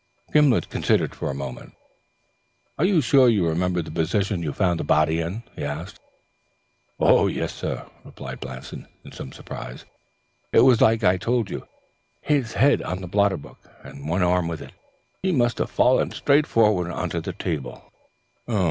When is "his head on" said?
12.19-12.99